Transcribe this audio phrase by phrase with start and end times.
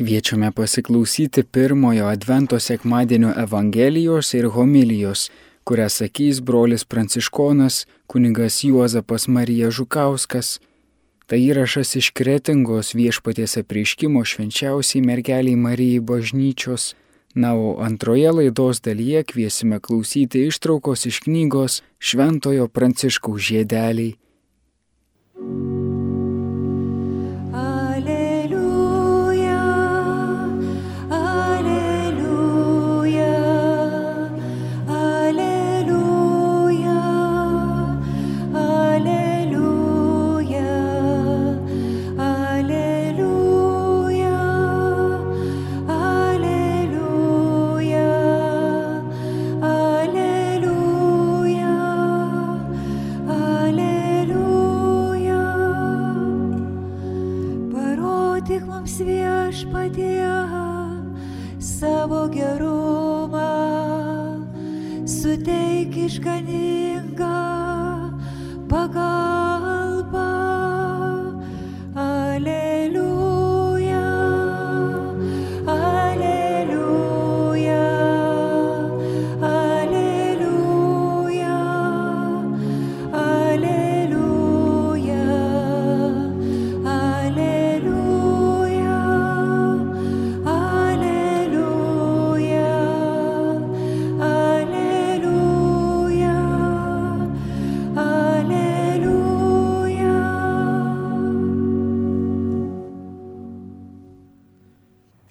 [0.00, 5.30] Kviečiame pasiklausyti pirmojo Advento sekmadienio Evangelijos ir homilijos,
[5.64, 10.60] kurią sakys brolis pranciškonas kunigas Juozapas Marija Žukauskas.
[11.26, 16.94] Tai įrašas iš kretingos viešpaties apreiškimo švenčiausiai mergeliai Marijai bažnyčios.
[17.34, 24.16] Na, o antroje laidos dalyje kviesime klausyti ištraukos iš knygos Šventojo Pranciškaus žiedeliai.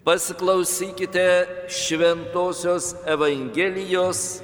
[0.09, 4.39] Pasiklausykite Šventojios Evangelijos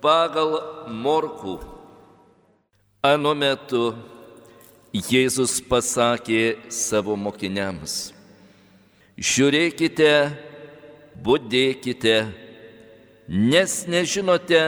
[0.00, 0.54] pagal
[0.88, 1.58] Morkų.
[3.04, 3.90] Anu metu
[4.96, 8.14] Jėzus pasakė savo mokiniams,
[9.20, 10.08] žiūrėkite,
[11.20, 12.14] būdėkite,
[13.28, 14.62] nes nežinote,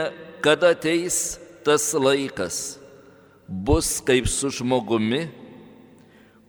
[0.45, 2.77] kada ateis tas laikas,
[3.49, 5.23] bus kaip su žmogumi,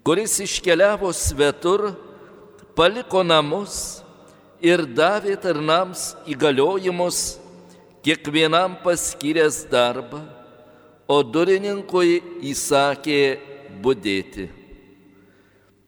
[0.03, 1.93] kuris iškeliavo svetur,
[2.77, 4.03] paliko namus
[4.61, 7.39] ir davė tarnams įgaliojimus,
[8.05, 10.21] kiekvienam paskyręs darbą,
[11.09, 12.19] o durininkui
[12.51, 13.21] įsakė
[13.81, 14.45] būdėti.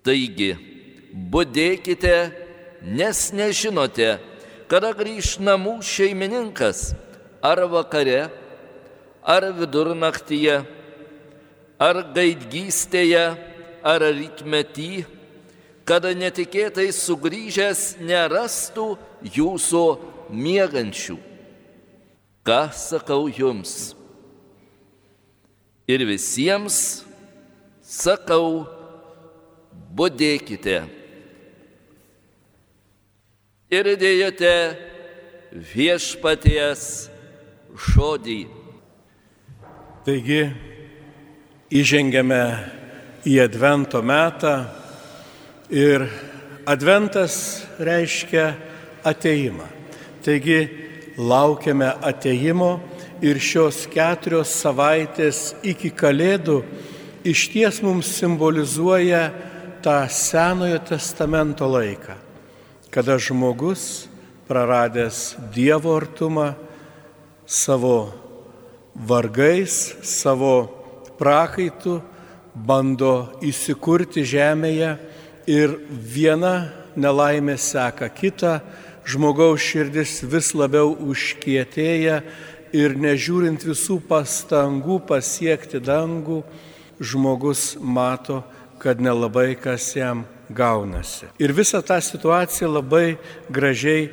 [0.02, 0.50] Taigi,
[1.34, 2.16] būdėkite,
[2.82, 4.10] nes nežinote,
[4.72, 6.96] kada grįž namų šeimininkas,
[7.46, 8.32] ar vakare,
[9.22, 10.58] ar vidurnaktyje,
[11.78, 13.26] ar gaidgystėje,
[13.86, 15.19] ar rytmetyje
[15.90, 18.92] kada netikėtai sugrįžęs nerastų
[19.26, 19.86] jūsų
[20.30, 21.18] miegančių.
[22.46, 23.96] Ką sakau jums?
[25.90, 26.78] Ir visiems
[27.82, 28.68] sakau,
[29.98, 30.84] būdėkite.
[33.74, 34.56] Ir dėjate
[35.74, 36.84] viešpaties
[37.90, 38.42] žodį.
[40.06, 40.44] Taigi,
[41.82, 42.44] įžengėme
[43.30, 44.54] į Advento metą
[45.70, 46.08] Ir
[46.66, 48.56] adventas reiškia
[49.06, 49.68] ateimą.
[50.26, 50.66] Taigi
[51.18, 52.80] laukiame ateimo
[53.22, 56.64] ir šios keturios savaitės iki Kalėdų
[57.22, 59.28] iš ties mums simbolizuoja
[59.86, 62.18] tą Senojo testamento laiką,
[62.90, 64.08] kada žmogus
[64.50, 66.56] praradęs Dievo artumą
[67.46, 68.10] savo
[68.96, 70.66] vargais, savo
[71.22, 72.00] prakaitų
[72.58, 74.96] bando įsikurti žemėje
[75.50, 78.60] ir viena nelaimė seka kitą,
[79.10, 82.22] žmogaus širdis vis labiau užkietėja
[82.76, 86.44] ir nežiūrint visų pastangų pasiekti dangų,
[87.02, 88.44] žmogus mato,
[88.80, 90.24] kad nelabai kas jam
[90.54, 91.32] gaunasi.
[91.42, 93.18] Ir visa ta situacija labai
[93.50, 94.10] gražiai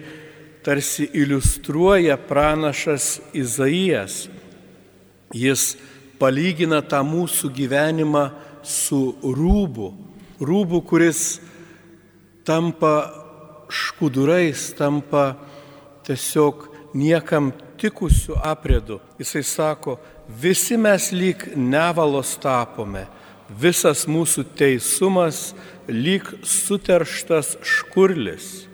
[0.65, 4.27] tarsi iliustruoja pranašas Izaijas.
[5.35, 5.77] Jis
[6.19, 8.25] palygina tą mūsų gyvenimą
[8.67, 9.93] su rūbu,
[10.41, 11.39] rūbų, kuris
[12.47, 13.11] tampa
[13.73, 15.35] škudurais, tampa
[16.07, 19.01] tiesiog niekam tikusių aprėdų.
[19.21, 19.97] Jisai sako,
[20.29, 23.07] visi mes lyg nevalos tapome,
[23.51, 25.51] visas mūsų teisumas
[25.89, 28.67] lyg suterštas škurlis.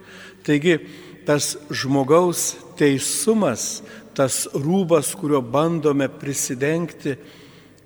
[0.47, 0.79] Taigi
[1.27, 3.83] tas žmogaus teisumas,
[4.17, 7.17] tas rūbas, kuriuo bandome prisidengti,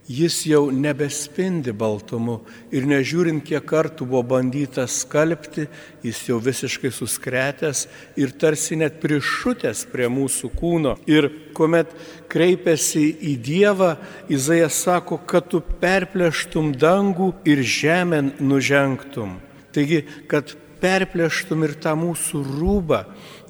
[0.09, 2.39] jis jau nebespindi baltumu
[2.75, 5.67] ir nežiūrint, kiek kartų buvo bandyta skalbti,
[6.07, 7.87] jis jau visiškai suskretęs
[8.19, 10.97] ir tarsi net prišutęs prie mūsų kūno.
[11.11, 11.91] Ir kuomet
[12.31, 13.97] kreipiasi į Dievą,
[14.31, 19.41] Izaijas sako, kad tu perplėštum dangų ir žemę nužengtum.
[19.75, 23.03] Taigi, kad perplėštum ir tą mūsų rūbą,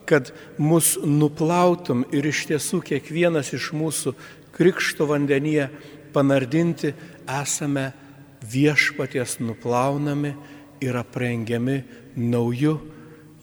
[0.06, 0.30] kad
[0.62, 4.14] mus nuplautum ir iš tiesų kiekvienas iš mūsų
[4.56, 5.68] krikšto vandenyje
[6.16, 6.94] panardinti
[7.28, 7.90] esame
[8.40, 10.32] viešpaties nuplaunami
[10.80, 11.82] ir aprengiami
[12.16, 12.76] nauju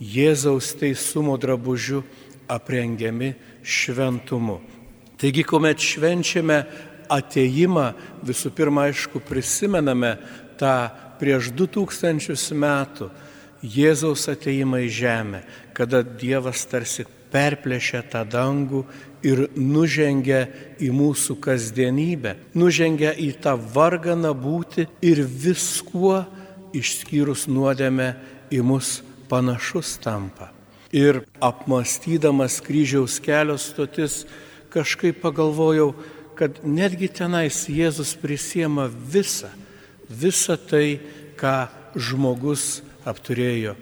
[0.04, 2.02] Jėzaus teisumo drabužiu,
[2.50, 3.30] aprengiami
[3.64, 4.58] šventumu.
[5.22, 6.58] Taigi, kuomet švenčiame
[7.14, 7.86] ateimą,
[8.26, 10.18] visų pirma, aišku, prisimename
[10.60, 10.74] tą
[11.22, 13.08] prieš du tūkstančius metų
[13.64, 15.44] Jėzaus ateimą į žemę,
[15.78, 18.84] kada Dievas tarsi perplėšia tą dangų
[19.26, 20.46] ir nužengia
[20.84, 26.24] į mūsų kasdienybę, nužengia į tą varganą būti ir viskuo
[26.76, 28.14] išskyrus nuodėmę
[28.54, 29.00] į mus
[29.32, 30.52] panašus tampa.
[30.94, 34.24] Ir apmastydamas kryžiaus kelio stotis,
[34.74, 35.94] kažkaip pagalvojau,
[36.38, 39.50] kad netgi tenais Jėzus prisiema visą,
[40.10, 41.00] visą tai,
[41.38, 43.74] ką žmogus apturėjo.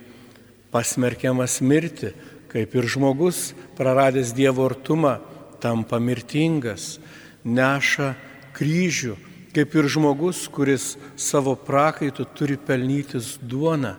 [0.71, 2.13] Pasmerkiamas mirti,
[2.51, 5.17] kaip ir žmogus, praradęs Dievo artumą,
[5.63, 6.99] tampa mirtingas,
[7.45, 8.13] neša
[8.57, 9.15] kryžių,
[9.55, 13.95] kaip ir žmogus, kuris savo prakaitų turi pelnytis duoną,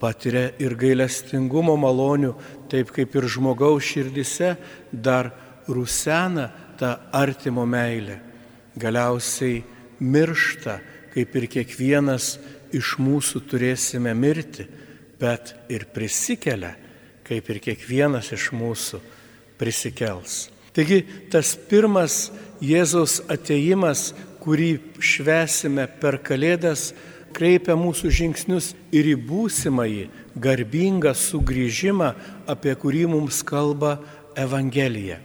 [0.00, 2.34] patiria ir gailestingumo malonių,
[2.72, 4.54] taip kaip ir žmogaus širdise
[4.92, 5.32] dar
[5.68, 6.48] rusena
[6.80, 8.16] ta artimo meilė.
[8.80, 9.60] Galiausiai
[10.00, 10.78] miršta,
[11.12, 12.38] kaip ir kiekvienas
[12.72, 14.64] iš mūsų turėsime mirti,
[15.20, 16.72] bet ir prisikelia,
[17.30, 18.98] kaip ir kiekvienas iš mūsų
[19.60, 20.48] prisikels.
[20.74, 22.28] Taigi tas pirmas
[22.60, 24.10] Jėzaus ateimas,
[24.40, 26.90] kurį švesime per Kalėdas,
[27.36, 30.06] kreipia mūsų žingsnius ir į būsimąjį
[30.42, 32.10] garbingą sugrįžimą,
[32.50, 33.98] apie kurį mums kalba
[34.38, 35.20] Evangelija.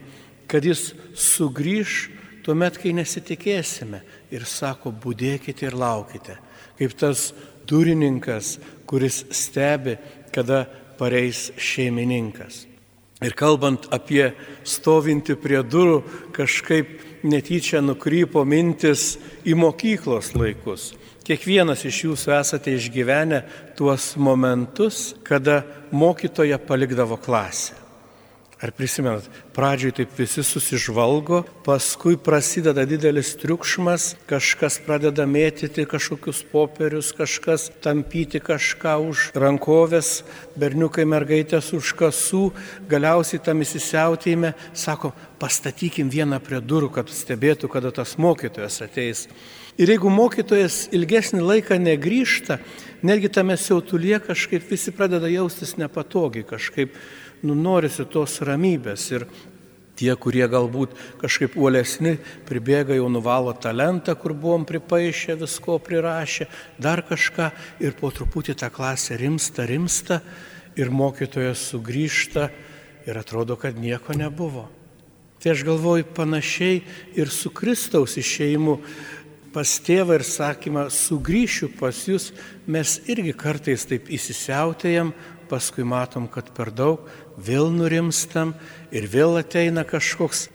[0.47, 1.97] Kad jis sugrįž
[2.45, 4.03] tuomet, kai nesitikėsime
[4.33, 6.37] ir sako, būdėkite ir laukite.
[6.77, 7.31] Kaip tas
[7.65, 9.97] durininkas, kuris stebi,
[10.35, 10.65] kada
[10.97, 12.65] pareis šeimininkas.
[13.23, 14.33] Ir kalbant apie
[14.67, 16.01] stovinti prie durų,
[16.35, 19.15] kažkaip netyčia nukrypo mintis
[19.47, 20.91] į mokyklos laikus.
[21.25, 23.39] Kiekvienas iš jūsų esate išgyvenę
[23.79, 25.63] tuos momentus, kada
[25.95, 27.84] mokytoja palikdavo klasę.
[28.65, 37.11] Ar prisimenat, pradžioj taip visi susižvalgo, paskui prasideda didelis triukšmas, kažkas pradeda mėtyti kažkokius popierius,
[37.13, 40.23] kažkas tampyti kažką už rankovės,
[40.57, 42.47] berniukai mergaitės už kasų,
[42.89, 49.27] galiausiai tam įsisiautėjime sako, pastatykim vieną prie durų, kad stebėtų, kada tas mokytojas ateis.
[49.75, 52.61] Ir jeigu mokytojas ilgesnį laiką negrįžta,
[53.03, 56.95] netgi tame siautulie kažkaip visi pradeda jaustis nepatogiai, kažkaip
[57.43, 59.09] nu, norisi tos ramybės.
[59.11, 59.25] Ir
[59.99, 62.15] tie, kurie galbūt kažkaip uolesni,
[62.47, 66.47] pribėga jau nuvalo talentą, kur buvom pripaišę, visko prirašę,
[66.79, 67.51] dar kažką
[67.83, 70.21] ir po truputį tą klasę rimsta, rimsta
[70.79, 72.47] ir mokytojas sugrįžta
[73.05, 74.69] ir atrodo, kad nieko nebuvo.
[75.45, 76.79] Tai aš galvoju panašiai
[77.19, 78.79] ir su Kristaus išeimu
[79.55, 82.33] pas tėvą ir sakymą, sugrįšiu pas jūs,
[82.67, 85.13] mes irgi kartais taip įsisiautėjam,
[85.47, 87.05] paskui matom, kad per daug,
[87.37, 88.51] vėl nurimstam
[88.91, 90.49] ir vėl ateina kažkoks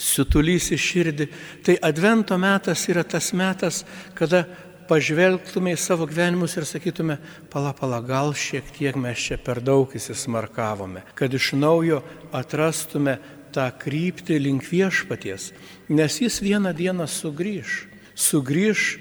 [0.00, 1.26] situlys į širdį.
[1.66, 3.82] Tai advento metas yra tas metas,
[4.16, 4.46] kada
[4.88, 7.18] pažvelgtume į savo gyvenimus ir sakytume,
[7.52, 12.00] pala, pala, gal šiek tiek mes čia per daug įsismarkavome, kad iš naujo
[12.32, 13.18] atrastume
[13.52, 15.52] tą kryptį link viešpaties,
[15.92, 18.98] nes jis vieną dieną sugrįž sugrįž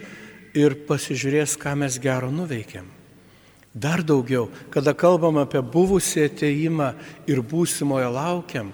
[0.57, 2.87] ir pasižiūrės, ką mes gero nuveikėm.
[3.77, 6.93] Dar daugiau, kada kalbam apie buvusį ateimą
[7.29, 8.71] ir būsimojo laukiam,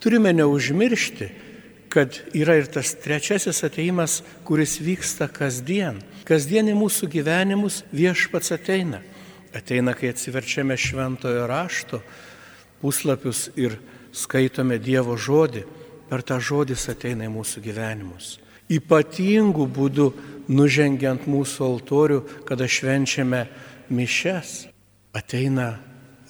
[0.00, 1.28] turime neužmiršti,
[1.92, 5.98] kad yra ir tas trečiasis ateimas, kuris vyksta kasdien.
[6.24, 9.02] Kasdien į mūsų gyvenimus viešpats ateina.
[9.56, 11.98] Ateina, kai atsiverčiame šventojo rašto
[12.80, 13.74] puslapius ir
[14.14, 15.66] skaitome Dievo žodį.
[16.08, 18.38] Per tą žodį ateina į mūsų gyvenimus
[18.70, 20.08] ypatingų būdų
[20.50, 23.44] nužengiant mūsų altorių, kada švenčiame
[23.90, 24.66] mišes,
[25.14, 25.78] ateina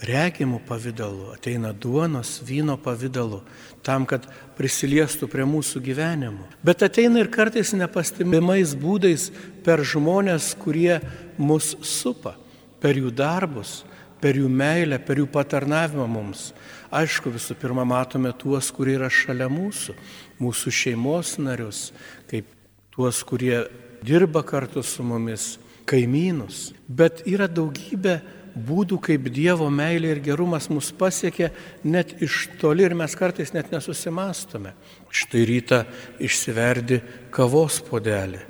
[0.05, 3.43] regimų pavydalu, ateina duonos, vyno pavydalu,
[3.85, 4.25] tam, kad
[4.57, 6.49] prisiliestų prie mūsų gyvenimų.
[6.65, 9.29] Bet ateina ir kartais nepastebimais būdais
[9.65, 11.01] per žmonės, kurie
[11.37, 12.37] mus supa,
[12.81, 13.83] per jų darbus,
[14.21, 16.51] per jų meilę, per jų patarnavimą mums.
[16.91, 19.95] Aišku, visų pirma, matome tuos, kurie yra šalia mūsų,
[20.43, 21.91] mūsų šeimos narius,
[22.31, 22.49] kaip
[22.95, 23.63] tuos, kurie
[24.03, 25.55] dirba kartu su mumis,
[25.89, 26.71] kaimynus.
[26.89, 28.19] Bet yra daugybė
[28.55, 31.51] būdų, kaip Dievo meilė ir gerumas mus pasiekia
[31.85, 34.75] net iš toli ir mes kartais net nesusimastome.
[35.11, 35.85] Štai rytą
[36.23, 37.01] išsiverdi
[37.35, 38.43] kavos podelį.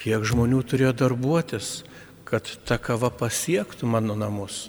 [0.00, 1.82] Kiek žmonių turėjo darbuotis,
[2.24, 4.68] kad ta kava pasiektų mano namus.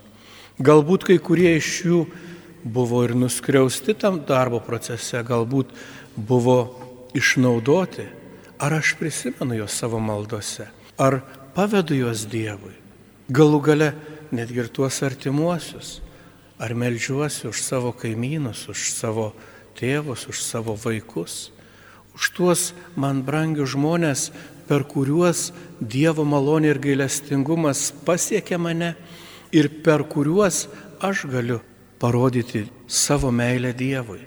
[0.60, 2.00] Galbūt kai kurie iš jų
[2.64, 5.74] buvo ir nuskriausti tam darbo procese, galbūt
[6.16, 6.58] buvo
[7.16, 8.08] išnaudoti.
[8.60, 10.70] Ar aš prisimenu juos savo maldose?
[10.98, 11.20] Ar
[11.56, 12.74] pavedu juos Dievui?
[13.28, 13.90] Galų gale
[14.32, 16.00] netgi ir tuos artimuosius.
[16.56, 19.34] Ar melžiuosi už savo kaimynus, už savo
[19.76, 21.52] tėvus, už savo vaikus,
[22.16, 22.62] už tuos
[22.96, 24.30] man brangius žmonės,
[24.68, 28.94] per kuriuos Dievo malonė ir gailestingumas pasiekia mane
[29.56, 30.66] ir per kuriuos
[31.04, 31.60] aš galiu
[32.00, 34.22] parodyti savo meilę Dievui,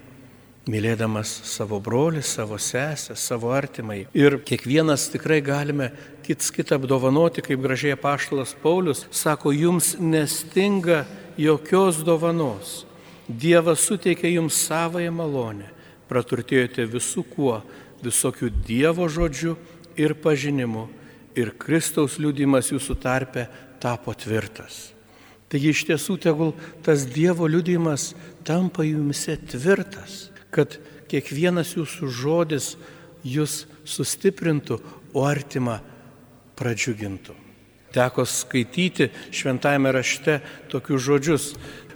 [0.68, 4.06] mylėdamas savo brolį, savo sesę, savo artimai.
[4.16, 5.90] Ir kiekvienas tikrai galime
[6.26, 11.04] kits kitą apdovanoti, kaip gražiai paštalas Paulius sako, jums nestinga
[11.40, 12.84] jokios dovanos.
[13.28, 15.68] Dievas suteikia jums savoją malonę.
[16.08, 17.58] Praturtėjote visų kuo,
[18.00, 19.56] visokių Dievo žodžių
[19.98, 20.86] ir pažinimu.
[21.38, 23.46] Ir Kristaus liūdimas jūsų tarpe
[23.82, 24.88] tapo tvirtas.
[25.48, 26.52] Taigi iš tiesų tegul
[26.84, 28.12] tas Dievo liūdimas
[28.44, 30.76] tampa jumise tvirtas, kad
[31.08, 32.72] kiekvienas jūsų žodis
[33.24, 34.80] jūs sustiprintų,
[35.16, 35.78] o artima
[36.58, 37.34] pradžiugintų.
[37.96, 40.38] Teko skaityti šventajame rašte
[40.68, 41.46] tokius žodžius,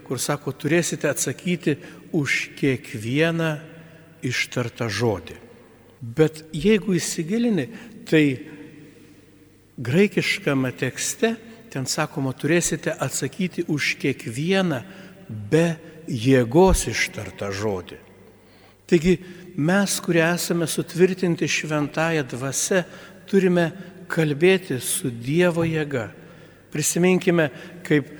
[0.06, 1.76] kur sako, turėsite atsakyti
[2.16, 3.58] už kiekvieną
[4.24, 5.36] ištartą žodį.
[6.02, 7.68] Bet jeigu įsigilini,
[8.08, 8.26] tai
[9.82, 11.36] graikiškame tekste
[11.72, 14.82] ten sakoma, turėsite atsakyti už kiekvieną
[15.28, 17.96] be jėgos ištartą žodį.
[18.90, 19.14] Taigi
[19.56, 22.82] mes, kurie esame sutvirtinti šventąją dvasę,
[23.24, 23.70] turime
[24.12, 26.10] kalbėti su Dievo jėga.
[26.72, 27.48] Prisiminkime,
[27.86, 28.10] kaip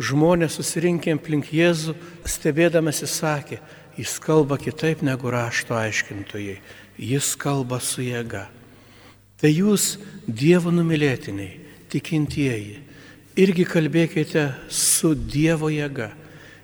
[0.00, 1.96] žmonės susirinkę aplink Jėzų,
[2.28, 3.60] stebėdamasi sakė,
[3.96, 6.58] jis kalba kitaip negu rašto aiškintojai,
[7.00, 8.48] jis kalba su jėga.
[9.40, 9.96] Tai jūs,
[10.30, 11.56] Dievo numylėtiniai,
[11.90, 12.76] tikintieji,
[13.40, 16.12] irgi kalbėkite su Dievo jėga.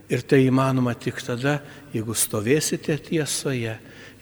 [0.06, 1.56] Ir tai įmanoma tik tada,
[1.90, 3.73] jeigu stovėsite tiesoje,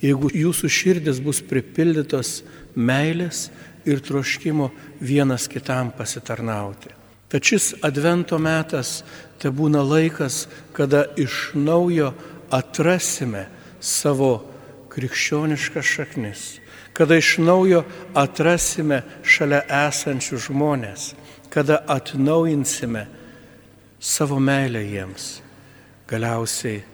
[0.01, 2.39] jeigu jūsų širdis bus pripildytos
[2.73, 3.51] meilės,
[3.85, 4.71] ir troškimo
[5.01, 6.89] vienas kitam pasitarnauti.
[7.29, 9.03] Tad šis advento metas
[9.43, 12.13] te būna laikas, kada iš naujo
[12.55, 13.47] atrasime
[13.81, 14.45] savo
[14.95, 16.45] krikščioniškas šaknis,
[16.95, 17.83] kada iš naujo
[18.15, 21.13] atrasime šalia esančių žmonės,
[21.51, 23.07] kada atnaujinsime
[23.99, 25.41] savo meilę jiems.
[26.09, 26.85] Galiausiai,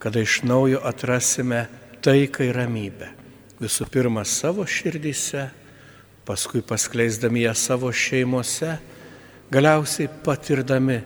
[0.00, 1.66] kada iš naujo atrasime
[2.04, 3.10] taiką ir ramybę.
[3.60, 5.48] Visų pirma savo širdyse
[6.24, 8.78] paskui paskleisdami ją savo šeimose,
[9.52, 11.00] galiausiai patirdami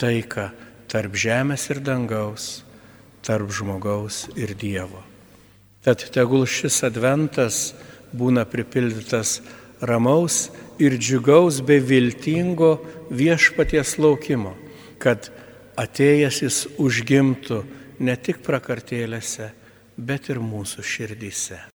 [0.00, 0.48] taiką
[0.88, 2.50] tarp žemės ir dangaus,
[3.24, 5.11] tarp žmogaus ir Dievo.
[5.82, 7.72] Tad tegul šis adventas
[8.14, 9.40] būna pripildytas
[9.82, 12.76] ramaus ir džiugaus bei viltingo
[13.10, 14.54] viešpaties laukimo,
[15.02, 15.32] kad
[15.74, 17.62] atėjęs jis užgimtų
[18.06, 19.50] ne tik prakartėlėse,
[19.98, 21.71] bet ir mūsų širdyse.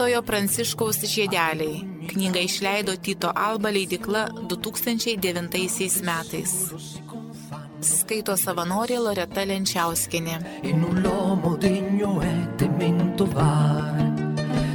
[0.00, 1.82] Šventojo Pranciškaus žiedeliai.
[2.08, 6.54] Knygą išleido Tito Alba leidikla 2009 metais.
[7.84, 10.38] Skaito savanorė Loreta Lenčiauskinė.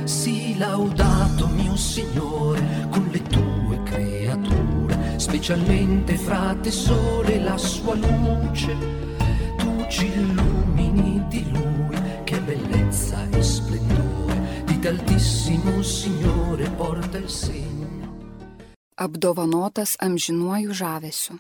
[0.05, 2.61] Si laudato mio Signore
[2.93, 8.77] con le tue creature, specialmente frate sole la sua luce,
[9.57, 11.74] tu ci illumini di lui,
[14.87, 17.87] altissimo Signore porta il segno.
[18.95, 21.39] Apdovanotas amžinuoju žavesiu.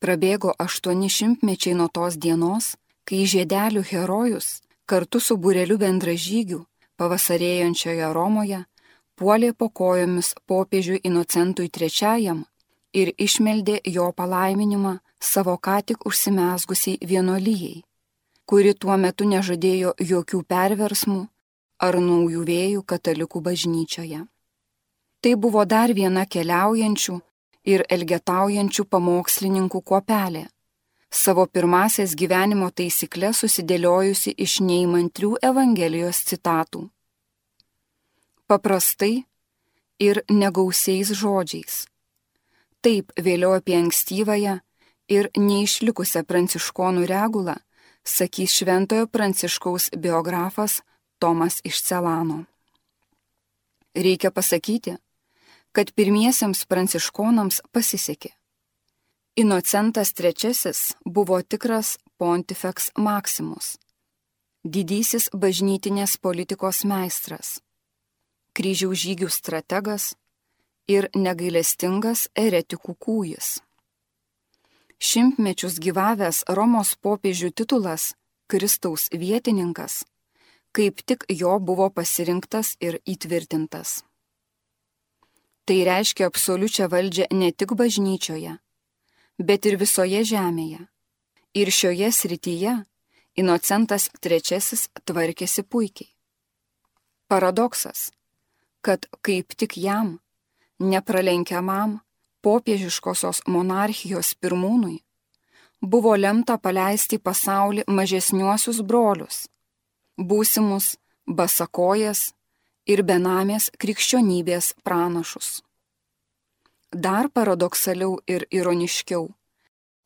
[0.00, 4.48] Prabėgo aštuoni šimtmečiai nuo tos dienos, kai žiedelių herojus
[4.88, 6.62] kartu su bureliu bendražygių
[6.96, 8.64] pavasarėjančioje Romoje
[9.18, 12.36] puolė po kojomis popiežiui Inocentui III
[12.94, 17.82] ir išmeldė jo palaiminimą savo ką tik užsimesgusiai vienolyjei,
[18.48, 21.26] kuri tuo metu nežadėjo jokių perversmų
[21.78, 24.24] ar naujų vėjų katalikų bažnyčioje.
[25.22, 27.16] Tai buvo dar viena keliaujančių
[27.72, 30.44] ir elgetaujančių pamokslininkų kuopelė,
[31.10, 36.88] savo pirmasias gyvenimo taisyklės susidėliojusi iš neįmantrių Evangelijos citatų.
[38.48, 39.24] Paprastai
[39.98, 41.86] ir negausiais žodžiais.
[42.80, 44.60] Taip vėliau apie ankstyvąją
[45.10, 47.58] ir neišlikusią pranciškonų regulą
[48.08, 50.82] sakys šventojo pranciškaus biografas
[51.18, 52.44] Tomas iš Celano.
[53.94, 54.96] Reikia pasakyti,
[55.72, 58.30] kad pirmiesiems pranciškonams pasisekė.
[59.38, 60.72] Inocentas III
[61.04, 63.76] buvo tikras pontifex maximus,
[64.64, 67.60] didysis bažnytinės politikos meistras,
[68.58, 70.16] kryžiaus žygių strategas
[70.90, 73.58] ir negailestingas eretikų kūjis.
[74.98, 78.14] Šimtmečius gyvavęs Romos popiežių titulas
[78.50, 80.02] Kristaus vietininkas,
[80.72, 84.02] kaip tik jo buvo pasirinktas ir įtvirtintas.
[85.68, 88.54] Tai reiškia absoliučią valdžią ne tik bažnyčioje,
[89.38, 90.86] bet ir visoje žemėje.
[91.54, 92.76] Ir šioje srityje
[93.38, 96.08] Inocentas III tvarkėsi puikiai.
[97.28, 98.08] Paradoksas,
[98.80, 100.16] kad kaip tik jam,
[100.80, 101.98] nepralenkiamam
[102.42, 104.98] popiežiškosios monarchijos pirmūnui,
[105.82, 109.46] buvo lemta paleisti pasaulį mažesniuosius brolius,
[110.18, 110.96] būsimus
[111.26, 112.32] basakojas
[112.86, 115.62] ir benamės krikščionybės pranašus.
[116.92, 119.28] Dar paradoksaliau ir ironiškiau,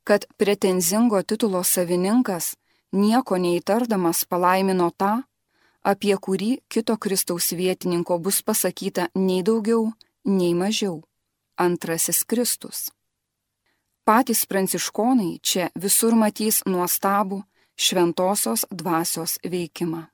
[0.05, 2.57] kad pretenzingo titulo savininkas
[2.93, 5.23] nieko neįtardamas palaimino tą,
[5.83, 9.93] apie kurį kito Kristaus vietininko bus pasakyta nei daugiau,
[10.25, 11.03] nei mažiau-
[11.67, 12.91] antrasis Kristus.
[14.05, 17.45] Patys pranciškonai čia visur matys nuostabų
[17.77, 20.07] šventosios dvasios veikimą.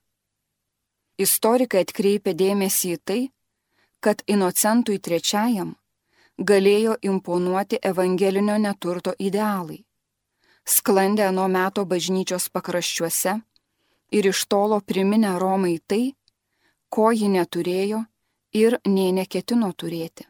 [1.18, 3.20] Istorikai atkreipia dėmesį į tai,
[4.00, 5.74] kad Inocentui trečiajam
[6.38, 9.82] galėjo imponuoti evangelinio neturto idealai.
[10.68, 13.34] Sklandė nuo meto bažnyčios pakraščiuose
[14.14, 16.14] ir iš tolo priminę Romai tai,
[16.88, 18.04] ko ji neturėjo
[18.54, 20.28] ir nė neketino turėti.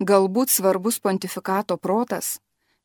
[0.00, 2.38] Galbūt svarbus pontifikato protas,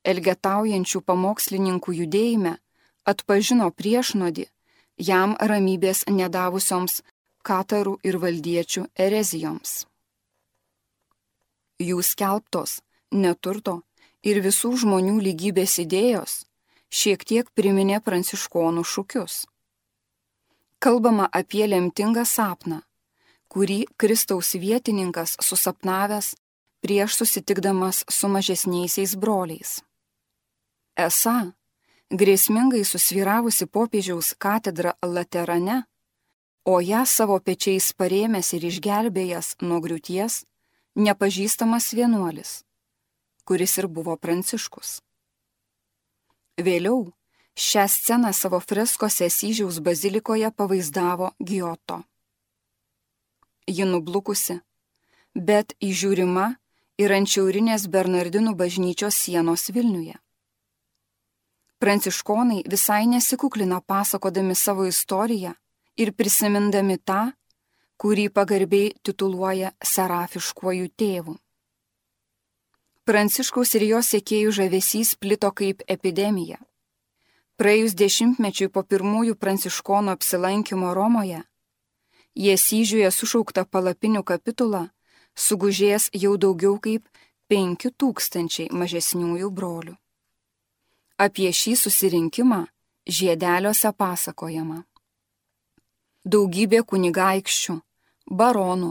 [0.04, 2.58] elgetaujančių pamokslininkų judėjime,
[3.06, 4.48] atpažino priešnodį
[5.10, 7.02] jam ramybės nedavusioms
[7.46, 9.84] katarų ir valdiečių erezijoms
[11.80, 12.80] jų skelbtos,
[13.12, 13.82] neturto
[14.24, 16.46] ir visų žmonių lygybės idėjos
[16.90, 19.46] šiek tiek priminė pranciškonų šūkius.
[20.80, 22.82] Kalbama apie lemtingą sapną,
[23.50, 26.36] kurį Kristaus vietininkas susapnavęs
[26.82, 29.82] prieš susitikdamas su mažesniaisiais broliais.
[30.96, 31.52] Esą,
[32.12, 35.84] grėsmingai susviravusi popiežiaus katedra Laterane,
[36.66, 40.46] o ją savo pečiais parėmęs ir išgelbėjęs nuo griūties,
[40.96, 42.64] nepažįstamas vienuolis,
[43.46, 45.02] kuris ir buvo Pranciškus.
[46.58, 47.12] Vėliau
[47.56, 52.04] šią sceną savo freskose Syžiaus bazilikoje pavaizdavo Giotto.
[53.68, 54.60] Ji nublukusi,
[55.36, 56.56] bet įžiūrima
[57.02, 60.16] ir ant šiaurinės Bernardinų bažnyčios sienos Vilniuje.
[61.86, 65.52] Pranciškonai visai nesikuklina pasakodami savo istoriją
[66.02, 67.20] ir prisimindami tą,
[68.02, 71.36] kurį pagarbiai tituluoja serafiškuoju tėvu.
[73.06, 76.58] Pranciškaus ir jo sėkėjų žavesys plito kaip epidemija.
[77.62, 81.44] Praėjus dešimtmečiui po pirmųjų pranciškonų apsilankimo Romoje,
[82.34, 84.88] jie syžiuje sušaukta palapinių kapitulą
[85.38, 87.06] sugužės jau daugiau kaip
[87.46, 89.96] penki tūkstančiai mažesniųjų brolių.
[91.16, 92.66] Apie šį susirinkimą
[93.08, 94.82] žiedeliuose pasakojama.
[96.28, 97.76] Daugybė kunigaikščių,
[98.28, 98.90] baronų,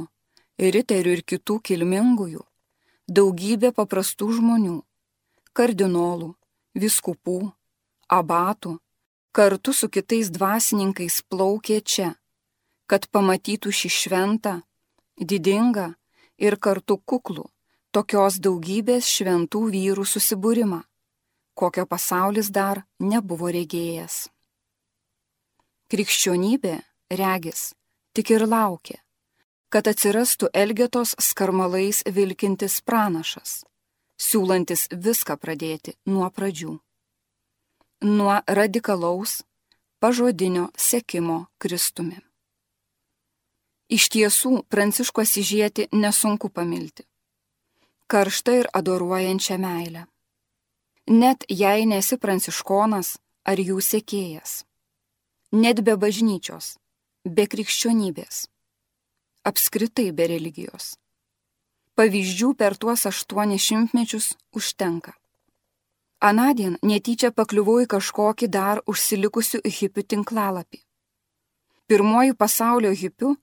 [0.57, 2.41] riterių ir kitų kilmingųjų,
[3.19, 4.79] daugybė paprastų žmonių,
[5.53, 6.31] kardinolų,
[6.73, 7.53] viskupų,
[8.09, 8.73] abatų,
[9.37, 12.15] kartu su kitais dvasininkais plaukė čia,
[12.89, 14.55] kad pamatytų šį šventą,
[15.21, 15.91] didingą
[16.41, 17.45] ir kartu kuklų,
[17.93, 20.81] tokios daugybės šventų vyrų susibūrimą,
[21.55, 24.29] kokio pasaulis dar nebuvo regėjęs.
[25.91, 26.75] Krikščionybė
[27.21, 27.73] regis,
[28.15, 28.99] tik ir laukia,
[29.71, 33.63] kad atsirastų Elgetos skarmalais vilkintis pranašas,
[34.19, 36.79] siūlantis viską pradėti nuo pradžių.
[38.05, 39.43] Nuo radikalaus,
[40.01, 42.19] pažodinio sekimo Kristumi.
[43.93, 47.05] Iš tiesų, Pranciško sižieti nesunku pamilti.
[48.09, 50.07] Karšta ir adoruojančia meilę.
[51.07, 54.65] Net jei nesi pranciškonas ar jų sekėjas.
[55.53, 56.79] Net be bažnyčios,
[57.29, 58.47] be krikščionybės,
[59.45, 60.97] apskritai be religijos.
[61.95, 65.13] Pavyzdžių per tuos aštuonis šimtmečius užtenka.
[66.25, 70.81] Anadien netyčia pakliuvau į kažkokį dar užsilikusių hipių tinklalapį.
[71.85, 73.35] Pirmoji pasaulio hipių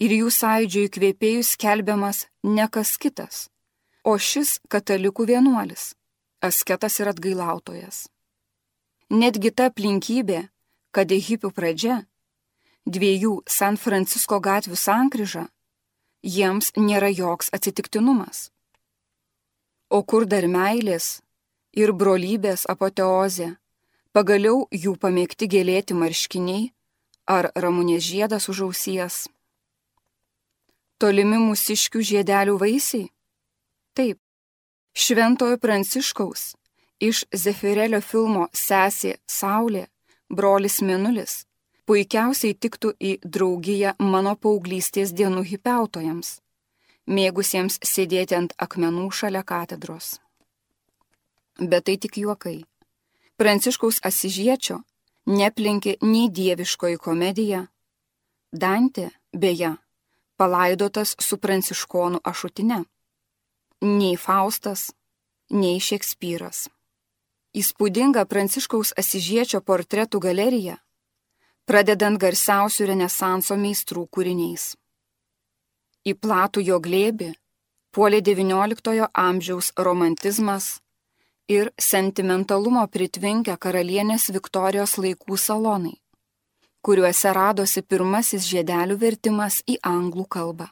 [0.00, 3.50] ir jų sąidžio įkvėpėjų skelbiamas ne kas kitas,
[4.00, 5.92] o šis katalikų vienuolis,
[6.48, 8.06] asketas ir atgailautojas.
[9.10, 10.46] Netgi ta aplinkybė,
[10.90, 12.00] kad hipių pradžia
[12.86, 15.46] dviejų San Francisko gatvių sankryža
[16.22, 18.50] jiems nėra joks atsitiktinumas.
[19.90, 21.20] O kur dar meilės
[21.76, 23.54] ir brolybės apoteozė,
[24.10, 26.70] pagaliau jų pamėgti gėlėti marškiniai
[27.26, 29.26] ar ramunės žiedas už ausies.
[30.98, 33.10] Tolimi mūsiškių žiedelių vaisiai?
[33.94, 34.18] Taip,
[34.96, 36.54] Šventojo Pranciškaus
[37.00, 39.82] iš Zefirelio filmo Sesė Saulė,
[40.32, 41.42] brolis Minulis
[41.86, 46.30] puikiausiai tiktų į draugiją mano paauglystės dienų hipiautojams,
[47.06, 50.16] mėgusiems sėdėti ant akmenų šalia katedros.
[51.60, 52.64] Bet tai tik juokai.
[53.36, 54.80] Pranciškaus Asižiečio
[55.28, 57.66] neplinkė nei dieviškoji komedija.
[58.48, 59.76] Dantė, beje,
[60.40, 62.86] palaidotas su pranciškonų ašutine.
[63.82, 64.92] Nei Faustas,
[65.50, 66.66] nei Šekspyras.
[67.56, 70.78] Įspūdinga Pranciškaus Asižiečio portretų galerija
[71.66, 74.74] pradedant garsiausių Renesanso meistrų kūriniais.
[76.06, 77.32] Į platų jo glėbi
[77.90, 80.76] puolė XIX amžiaus romantizmas
[81.50, 85.96] ir sentimentalumo pritvinkę karalienės Viktorijos laikų salonai,
[86.86, 90.70] kuriuose radosi pirmasis žiedelių vertimas į anglų kalbą.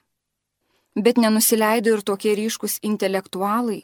[0.94, 3.82] Bet nenusileido ir tokie ryškus intelektualai,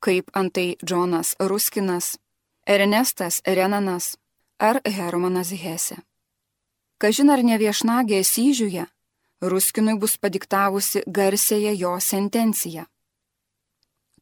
[0.00, 2.16] kaip antai Džonas Ruskinas,
[2.66, 4.16] Ernestas Renanas
[4.58, 5.96] ar Hermanas Hesse.
[6.98, 8.86] Kažin ar ne viešnagė Syžiuje,
[9.40, 12.88] Ruskinui bus padiktavusi garsėje jo sentenciją.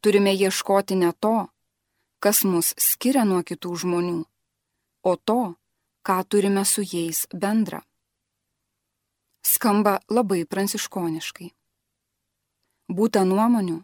[0.05, 1.49] Turime ieškoti ne to,
[2.21, 4.19] kas mus skiria nuo kitų žmonių,
[5.09, 5.55] o to,
[6.05, 7.81] ką turime su jais bendra.
[9.41, 11.56] Skamba labai pranciškoniškai.
[12.89, 13.83] Būta nuomonių,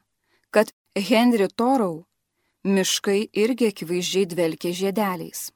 [0.54, 2.04] kad Henry Torau
[2.62, 5.50] miškai irgi akivaizdžiai dvelkia žiedeliais.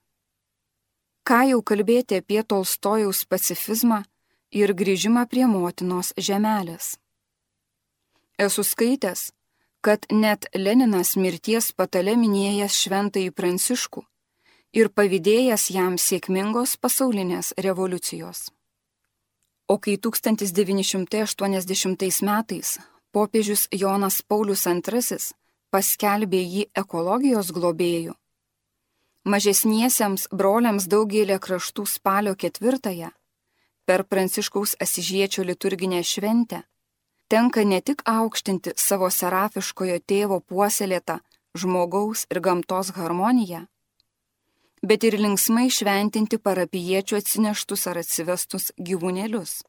[1.26, 4.02] Ką jau kalbėti apie Tolstojaus pacifizmą
[4.50, 6.98] ir grįžimą prie motinos žemelės.
[8.38, 9.32] Esu skaitęs,
[9.80, 14.02] kad net Leninas mirties patale minėjęs šventąjį Pranciškų
[14.74, 18.50] ir pavydėjęs jam sėkmingos pasaulinės revoliucijos.
[19.68, 22.78] O kai 1980 metais
[23.16, 25.18] popiežius Jonas Paulius II
[25.72, 28.14] paskelbė jį ekologijos globėjų,
[29.26, 33.08] Mažesniesiems broliams daugelį kraštų spalio ketvirtąją,
[33.82, 36.60] per Pranciškaus Asižiečio liturginę šventę,
[37.26, 41.18] tenka ne tik aukštinti savo serafiškojo tėvo puoselėtą
[41.58, 43.64] žmogaus ir gamtos harmoniją,
[44.86, 49.64] bet ir linksmai šventinti parapiečių atsineštus ar atsivestus gyvūnėlius.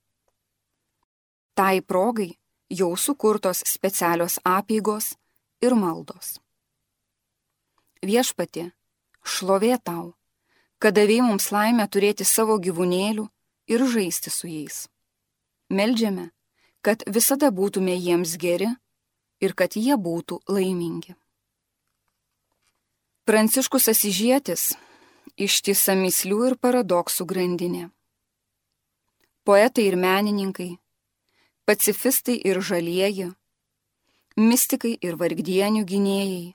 [1.58, 2.36] Tai progai
[2.70, 5.16] jau sukurtos specialios apėgos
[5.64, 6.38] ir maldos.
[8.04, 8.72] Viešpatė,
[9.24, 10.14] šlovė tau,
[10.80, 13.28] kad davėjai mums laimę turėti savo gyvūnėlių
[13.74, 14.86] ir žaisti su jais.
[15.70, 16.30] Meldžiame,
[16.82, 18.70] kad visada būtume jiems geri
[19.42, 21.16] ir kad jie būtų laimingi.
[23.28, 24.70] Pranciškus Asižėtis
[25.36, 27.90] ištisa mislių ir paradoksų grandinė.
[29.44, 30.78] Poetai ir menininkai,
[31.68, 33.34] pacifistai ir žalieji,
[34.40, 36.54] mystikai ir vargdienių gynėjai,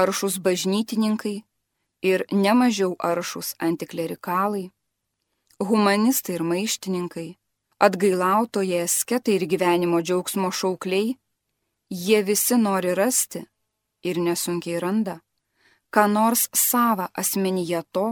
[0.00, 1.40] aršus bažnytininkai
[2.10, 4.68] ir nemažiau aršus antiklerikalai,
[5.58, 7.28] humanistai ir maištininkai,
[7.86, 11.16] atgailautojai, asketai ir gyvenimo džiaugsmo šaukliai,
[11.90, 13.42] jie visi nori rasti
[14.06, 15.16] ir nesunkiai randa,
[15.90, 18.06] ką nors savo asmenyje to,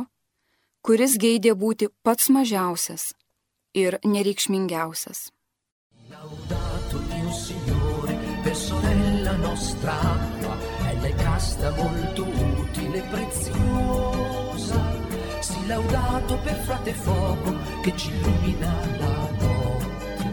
[0.83, 3.13] kuris geidė būti pats mažiausias
[3.85, 5.31] ir nereikšmingiausias.
[6.23, 10.57] Laudato mio Signore, per sorella nostra acqua,
[10.89, 14.81] è lei casta molto utile e preziosa.
[15.41, 20.31] Si laudato per frate fuoco che ci illumina la notte.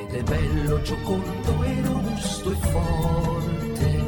[0.00, 4.02] Ed è bello, giocondo e robusto e forte.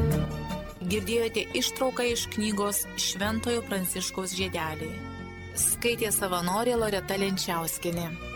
[0.87, 4.99] Girdėjote ištrauką iš knygos Šventojo Pranciškaus žiedeliai.
[5.55, 8.36] Skaitė savanorė Loreta Lenčiauskinė.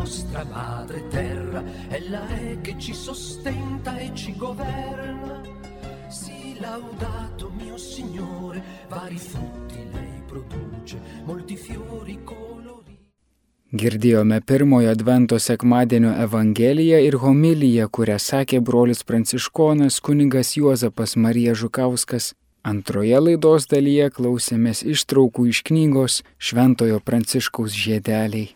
[0.00, 5.42] Nostra madre terra, è che ci sostenta e ci governa.
[6.08, 12.96] Sii laudato mio Signore, vari frutti lei produce, molti fiori colori.
[13.72, 22.32] Girdėjome pirmojo Advento sekmadienio Evangeliją ir homiliją, kurią sakė brolis pranciškonas kunigas Juozapas Marija Žukauskas
[22.62, 28.50] Antroje laidos dalyje klausėmės ištraukų iš knygos Šventojo Pranciškaus žiedeliai.